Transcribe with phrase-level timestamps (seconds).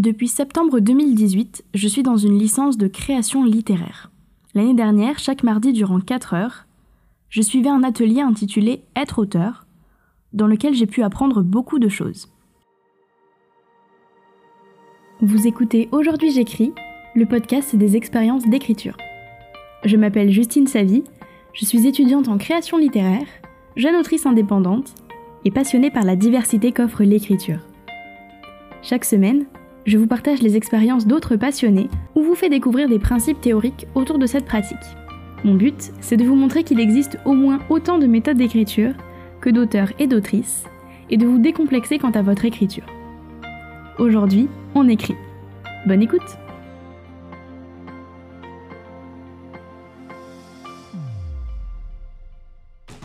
[0.00, 4.10] Depuis septembre 2018, je suis dans une licence de création littéraire.
[4.54, 6.66] L'année dernière, chaque mardi durant 4 heures,
[7.28, 9.66] je suivais un atelier intitulé Être auteur,
[10.32, 12.32] dans lequel j'ai pu apprendre beaucoup de choses.
[15.20, 16.72] Vous écoutez Aujourd'hui j'écris,
[17.14, 18.96] le podcast des expériences d'écriture.
[19.84, 21.04] Je m'appelle Justine Savy,
[21.52, 23.26] je suis étudiante en création littéraire,
[23.76, 24.94] jeune autrice indépendante
[25.44, 27.60] et passionnée par la diversité qu'offre l'écriture.
[28.80, 29.44] Chaque semaine,
[29.90, 34.20] je vous partage les expériences d'autres passionnés ou vous fais découvrir des principes théoriques autour
[34.20, 34.76] de cette pratique.
[35.42, 38.92] Mon but, c'est de vous montrer qu'il existe au moins autant de méthodes d'écriture
[39.40, 40.62] que d'auteurs et d'autrices,
[41.10, 42.84] et de vous décomplexer quant à votre écriture.
[43.98, 45.16] Aujourd'hui, on écrit.
[45.86, 46.38] Bonne écoute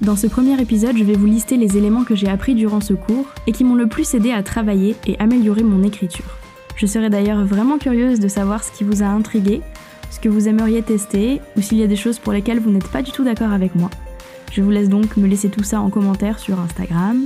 [0.00, 2.94] Dans ce premier épisode, je vais vous lister les éléments que j'ai appris durant ce
[2.94, 6.37] cours et qui m'ont le plus aidé à travailler et améliorer mon écriture.
[6.78, 9.62] Je serais d'ailleurs vraiment curieuse de savoir ce qui vous a intrigué,
[10.12, 12.86] ce que vous aimeriez tester ou s'il y a des choses pour lesquelles vous n'êtes
[12.86, 13.90] pas du tout d'accord avec moi.
[14.52, 17.24] Je vous laisse donc me laisser tout ça en commentaire sur Instagram,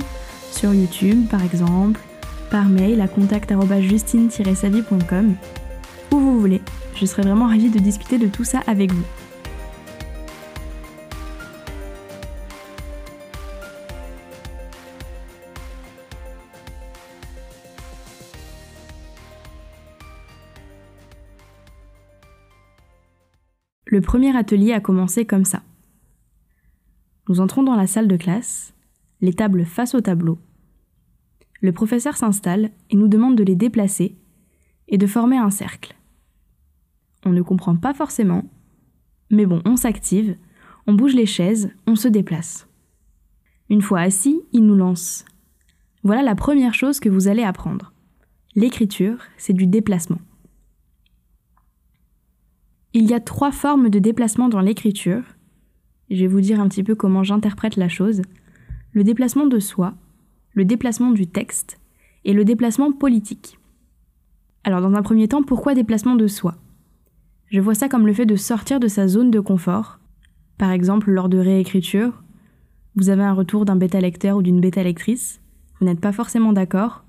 [0.51, 2.01] sur YouTube par exemple,
[2.49, 5.35] par mail à contact.justine-savie.com,
[6.11, 6.61] où vous voulez.
[6.95, 9.03] Je serais vraiment ravie de discuter de tout ça avec vous.
[23.93, 25.61] Le premier atelier a commencé comme ça.
[27.29, 28.73] Nous entrons dans la salle de classe,
[29.21, 30.39] les tables face au tableau.
[31.61, 34.17] Le professeur s'installe et nous demande de les déplacer
[34.87, 35.95] et de former un cercle.
[37.23, 38.45] On ne comprend pas forcément,
[39.29, 40.37] mais bon, on s'active,
[40.87, 42.67] on bouge les chaises, on se déplace.
[43.69, 45.23] Une fois assis, il nous lance.
[46.01, 47.93] Voilà la première chose que vous allez apprendre.
[48.55, 50.17] L'écriture, c'est du déplacement.
[52.95, 55.23] Il y a trois formes de déplacement dans l'écriture.
[56.11, 58.21] Je vais vous dire un petit peu comment j'interprète la chose.
[58.91, 59.95] Le déplacement de soi,
[60.53, 61.79] le déplacement du texte
[62.23, 63.57] et le déplacement politique.
[64.63, 66.53] Alors dans un premier temps, pourquoi déplacement de soi?
[67.47, 69.97] Je vois ça comme le fait de sortir de sa zone de confort.
[70.59, 72.21] Par exemple, lors de réécriture,
[72.95, 75.41] vous avez un retour d'un bêta-lecteur ou d'une bêta-lectrice,
[75.79, 77.03] vous n'êtes pas forcément d'accord,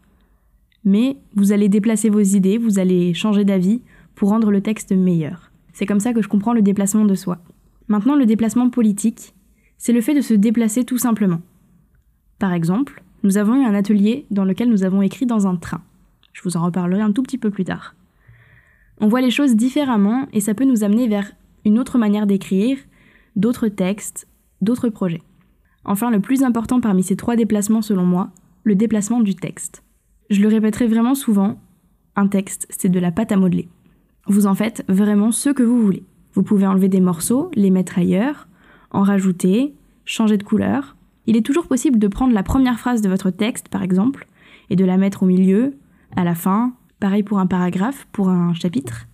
[0.82, 3.82] mais vous allez déplacer vos idées, vous allez changer d'avis
[4.14, 5.50] pour rendre le texte meilleur.
[5.74, 7.38] C'est comme ça que je comprends le déplacement de soi.
[7.88, 9.34] Maintenant, le déplacement politique,
[9.76, 11.42] c'est le fait de se déplacer tout simplement.
[12.38, 15.82] Par exemple, nous avons eu un atelier dans lequel nous avons écrit dans un train.
[16.32, 17.94] Je vous en reparlerai un tout petit peu plus tard.
[19.00, 21.32] On voit les choses différemment et ça peut nous amener vers
[21.64, 22.78] une autre manière d'écrire,
[23.36, 24.28] d'autres textes,
[24.60, 25.22] d'autres projets.
[25.84, 28.30] Enfin, le plus important parmi ces trois déplacements selon moi,
[28.62, 29.82] le déplacement du texte.
[30.30, 31.58] Je le répéterai vraiment souvent,
[32.16, 33.68] un texte, c'est de la pâte à modeler.
[34.26, 36.04] Vous en faites vraiment ce que vous voulez.
[36.32, 38.48] Vous pouvez enlever des morceaux, les mettre ailleurs,
[38.90, 39.74] en rajouter,
[40.04, 40.96] changer de couleur.
[41.26, 44.26] Il est toujours possible de prendre la première phrase de votre texte, par exemple,
[44.70, 45.76] et de la mettre au milieu,
[46.16, 49.06] à la fin, pareil pour un paragraphe, pour un chapitre.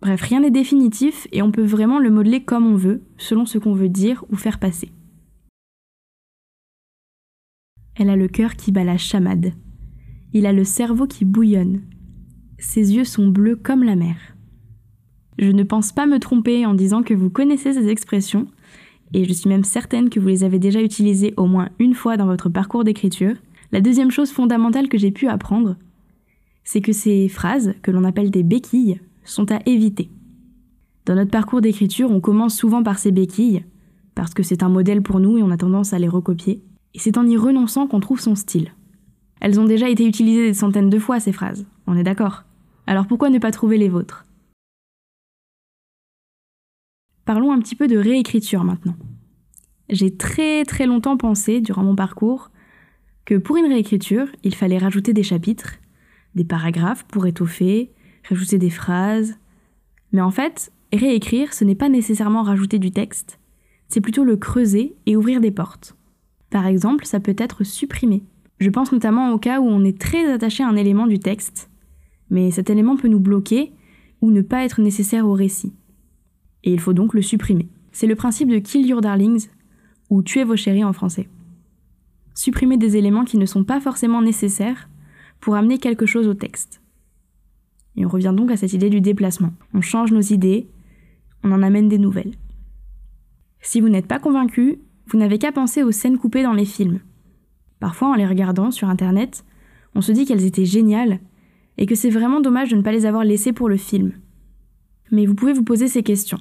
[0.00, 3.58] Bref, rien n'est définitif et on peut vraiment le modeler comme on veut, selon ce
[3.58, 4.90] qu'on veut dire ou faire passer.
[7.96, 9.52] Elle a le cœur qui bat la chamade.
[10.32, 11.82] Il a le cerveau qui bouillonne.
[12.64, 14.16] Ses yeux sont bleus comme la mer.
[15.38, 18.48] Je ne pense pas me tromper en disant que vous connaissez ces expressions,
[19.12, 22.16] et je suis même certaine que vous les avez déjà utilisées au moins une fois
[22.16, 23.36] dans votre parcours d'écriture.
[23.70, 25.76] La deuxième chose fondamentale que j'ai pu apprendre,
[26.64, 30.10] c'est que ces phrases, que l'on appelle des béquilles, sont à éviter.
[31.06, 33.62] Dans notre parcours d'écriture, on commence souvent par ces béquilles,
[34.16, 36.64] parce que c'est un modèle pour nous et on a tendance à les recopier,
[36.94, 38.72] et c'est en y renonçant qu'on trouve son style.
[39.40, 42.44] Elles ont déjà été utilisées des centaines de fois, ces phrases, on est d'accord?
[42.86, 44.24] Alors pourquoi ne pas trouver les vôtres?
[47.24, 48.96] Parlons un petit peu de réécriture maintenant.
[49.88, 52.50] J'ai très très longtemps pensé, durant mon parcours,
[53.24, 55.76] que pour une réécriture, il fallait rajouter des chapitres,
[56.34, 57.90] des paragraphes pour étoffer,
[58.28, 59.38] rajouter des phrases.
[60.12, 63.38] Mais en fait, réécrire, ce n'est pas nécessairement rajouter du texte,
[63.88, 65.96] c'est plutôt le creuser et ouvrir des portes.
[66.50, 68.24] Par exemple, ça peut être supprimer.
[68.58, 71.70] Je pense notamment au cas où on est très attaché à un élément du texte,
[72.30, 73.72] mais cet élément peut nous bloquer
[74.20, 75.72] ou ne pas être nécessaire au récit.
[76.62, 77.68] Et il faut donc le supprimer.
[77.92, 79.48] C'est le principe de Kill Your Darlings,
[80.10, 81.28] ou Tuer vos chéris en français.
[82.34, 84.88] Supprimer des éléments qui ne sont pas forcément nécessaires
[85.40, 86.80] pour amener quelque chose au texte.
[87.96, 89.52] Et on revient donc à cette idée du déplacement.
[89.72, 90.68] On change nos idées,
[91.42, 92.34] on en amène des nouvelles.
[93.60, 97.00] Si vous n'êtes pas convaincu, vous n'avez qu'à penser aux scènes coupées dans les films.
[97.78, 99.44] Parfois, en les regardant sur Internet,
[99.94, 101.20] on se dit qu'elles étaient géniales,
[101.78, 104.12] et que c'est vraiment dommage de ne pas les avoir laissées pour le film.
[105.10, 106.38] Mais vous pouvez vous poser ces questions.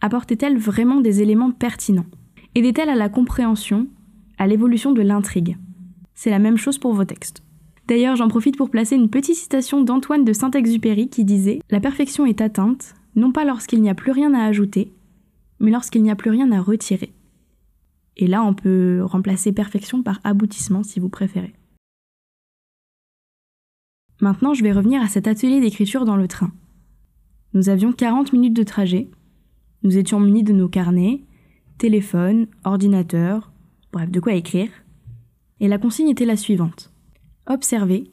[0.00, 2.06] Apportait-elle vraiment des éléments pertinents?
[2.54, 3.88] Aidait-elle à la compréhension,
[4.38, 5.56] à l'évolution de l'intrigue?
[6.14, 7.42] C'est la même chose pour vos textes.
[7.88, 12.26] D'ailleurs, j'en profite pour placer une petite citation d'Antoine de Saint-Exupéry qui disait La perfection
[12.26, 14.92] est atteinte, non pas lorsqu'il n'y a plus rien à ajouter,
[15.58, 17.12] mais lorsqu'il n'y a plus rien à retirer.
[18.16, 21.54] Et là, on peut remplacer perfection par aboutissement si vous préférez.
[24.20, 26.50] Maintenant, je vais revenir à cet atelier d'écriture dans le train.
[27.54, 29.08] Nous avions 40 minutes de trajet.
[29.84, 31.22] Nous étions munis de nos carnets,
[31.78, 33.52] téléphone, ordinateur,
[33.92, 34.70] bref, de quoi écrire.
[35.60, 36.92] Et la consigne était la suivante.
[37.46, 38.10] Observer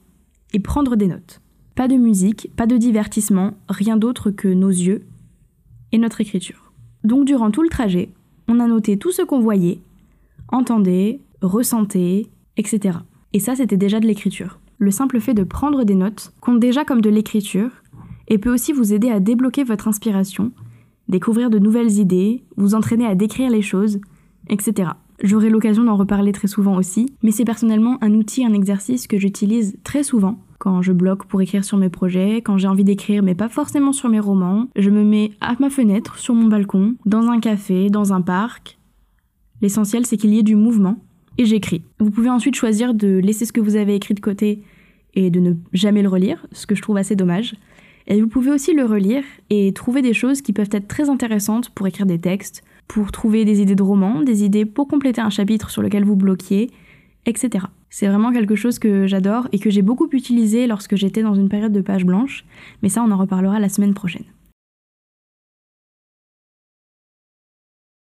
[0.53, 1.41] et prendre des notes.
[1.73, 5.07] Pas de musique, pas de divertissement, rien d'autre que nos yeux
[5.91, 6.71] et notre écriture.
[7.03, 8.09] Donc durant tout le trajet,
[8.47, 9.79] on a noté tout ce qu'on voyait,
[10.49, 12.27] entendait, ressentait,
[12.57, 12.99] etc.
[13.33, 16.85] Et ça, c'était déjà de l'écriture le simple fait de prendre des notes compte déjà
[16.85, 17.71] comme de l'écriture
[18.27, 20.51] et peut aussi vous aider à débloquer votre inspiration,
[21.07, 23.99] découvrir de nouvelles idées, vous entraîner à décrire les choses,
[24.49, 24.89] etc.
[25.23, 29.17] J'aurai l'occasion d'en reparler très souvent aussi, mais c'est personnellement un outil, un exercice que
[29.17, 33.23] j'utilise très souvent quand je bloque pour écrire sur mes projets, quand j'ai envie d'écrire
[33.23, 34.67] mais pas forcément sur mes romans.
[34.75, 38.77] Je me mets à ma fenêtre, sur mon balcon, dans un café, dans un parc.
[39.61, 40.97] L'essentiel c'est qu'il y ait du mouvement
[41.37, 41.83] et j'écris.
[41.99, 44.61] Vous pouvez ensuite choisir de laisser ce que vous avez écrit de côté
[45.13, 47.55] et de ne jamais le relire, ce que je trouve assez dommage.
[48.07, 51.69] Et vous pouvez aussi le relire et trouver des choses qui peuvent être très intéressantes
[51.69, 55.31] pour écrire des textes, pour trouver des idées de romans, des idées pour compléter un
[55.31, 56.69] chapitre sur lequel vous bloquiez,
[57.25, 57.65] etc.
[57.89, 61.49] C'est vraiment quelque chose que j'adore et que j'ai beaucoup utilisé lorsque j'étais dans une
[61.49, 62.45] période de page blanche,
[62.83, 64.25] mais ça on en reparlera la semaine prochaine.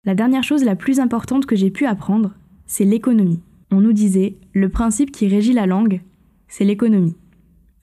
[0.04, 2.32] La dernière chose la plus importante que j'ai pu apprendre,
[2.72, 3.42] c'est l'économie.
[3.70, 6.00] On nous disait, le principe qui régit la langue,
[6.48, 7.18] c'est l'économie.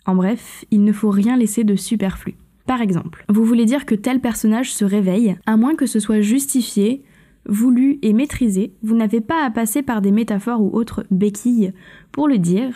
[0.06, 2.36] En bref, il ne faut rien laisser de superflu.
[2.64, 6.22] Par exemple, vous voulez dire que tel personnage se réveille, à moins que ce soit
[6.22, 7.02] justifié,
[7.46, 11.74] voulu et maîtrisé, vous n'avez pas à passer par des métaphores ou autres béquilles
[12.10, 12.74] pour le dire,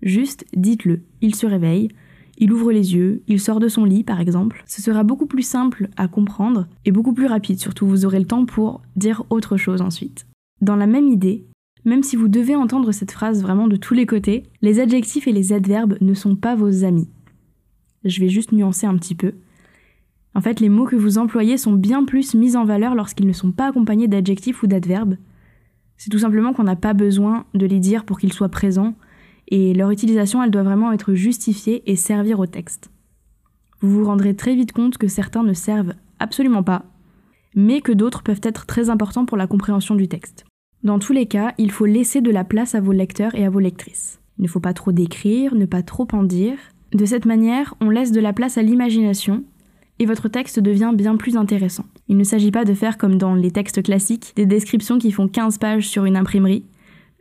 [0.00, 1.02] juste dites-le.
[1.20, 1.88] Il se réveille,
[2.38, 4.64] il ouvre les yeux, il sort de son lit par exemple.
[4.66, 8.26] Ce sera beaucoup plus simple à comprendre et beaucoup plus rapide, surtout vous aurez le
[8.26, 10.24] temps pour dire autre chose ensuite.
[10.62, 11.44] Dans la même idée,
[11.84, 15.32] même si vous devez entendre cette phrase vraiment de tous les côtés, les adjectifs et
[15.32, 17.10] les adverbes ne sont pas vos amis.
[18.04, 19.32] Je vais juste nuancer un petit peu.
[20.36, 23.32] En fait, les mots que vous employez sont bien plus mis en valeur lorsqu'ils ne
[23.32, 25.16] sont pas accompagnés d'adjectifs ou d'adverbes.
[25.96, 28.94] C'est tout simplement qu'on n'a pas besoin de les dire pour qu'ils soient présents,
[29.48, 32.92] et leur utilisation, elle doit vraiment être justifiée et servir au texte.
[33.80, 36.84] Vous vous rendrez très vite compte que certains ne servent absolument pas,
[37.56, 40.44] mais que d'autres peuvent être très importants pour la compréhension du texte.
[40.82, 43.50] Dans tous les cas, il faut laisser de la place à vos lecteurs et à
[43.50, 44.20] vos lectrices.
[44.38, 46.56] Il ne faut pas trop décrire, ne pas trop en dire.
[46.90, 49.44] De cette manière, on laisse de la place à l'imagination
[50.00, 51.84] et votre texte devient bien plus intéressant.
[52.08, 55.28] Il ne s'agit pas de faire comme dans les textes classiques, des descriptions qui font
[55.28, 56.64] 15 pages sur une imprimerie.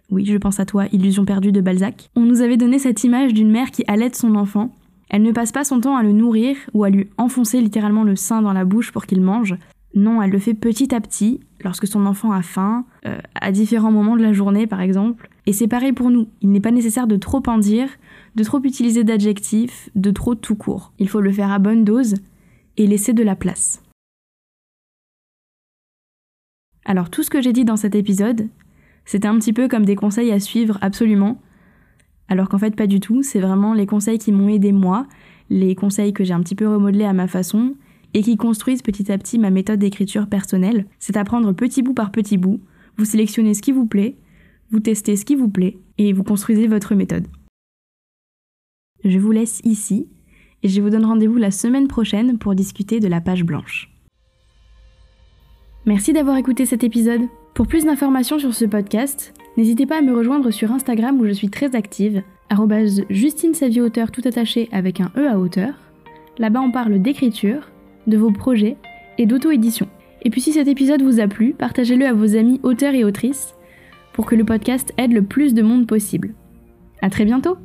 [0.09, 2.09] Oui, je pense à toi, Illusion perdue de Balzac.
[2.15, 4.73] On nous avait donné cette image d'une mère qui allaite son enfant.
[5.11, 8.15] Elle ne passe pas son temps à le nourrir ou à lui enfoncer littéralement le
[8.15, 9.55] sein dans la bouche pour qu'il mange.
[9.93, 13.91] Non, elle le fait petit à petit, lorsque son enfant a faim, euh, à différents
[13.91, 15.29] moments de la journée par exemple.
[15.45, 17.89] Et c'est pareil pour nous, il n'est pas nécessaire de trop en dire,
[18.35, 20.93] de trop utiliser d'adjectifs, de trop tout court.
[20.99, 22.15] Il faut le faire à bonne dose
[22.77, 23.81] et laisser de la place.
[26.85, 28.47] Alors tout ce que j'ai dit dans cet épisode,
[29.05, 31.41] c'était un petit peu comme des conseils à suivre absolument,
[32.27, 35.05] alors qu'en fait pas du tout, c'est vraiment les conseils qui m'ont aidé moi,
[35.49, 37.75] les conseils que j'ai un petit peu remodelés à ma façon,
[38.13, 40.85] et qui construisent petit à petit ma méthode d'écriture personnelle.
[40.99, 42.59] C'est apprendre petit bout par petit bout,
[42.97, 44.17] vous sélectionnez ce qui vous plaît,
[44.71, 47.27] vous testez ce qui vous plaît, et vous construisez votre méthode.
[49.03, 50.07] Je vous laisse ici,
[50.63, 53.89] et je vous donne rendez-vous la semaine prochaine pour discuter de la page blanche.
[55.85, 57.21] Merci d'avoir écouté cet épisode.
[57.55, 61.31] Pour plus d'informations sur ce podcast, n'hésitez pas à me rejoindre sur Instagram où je
[61.31, 62.21] suis très active,
[63.09, 63.53] Justine
[64.11, 65.73] tout attaché avec un E à hauteur.
[66.37, 67.70] Là-bas on parle d'écriture,
[68.07, 68.77] de vos projets
[69.17, 69.87] et d'auto-édition.
[70.23, 73.55] Et puis si cet épisode vous a plu, partagez-le à vos amis auteurs et autrices
[74.13, 76.33] pour que le podcast aide le plus de monde possible.
[77.01, 77.57] À très bientôt!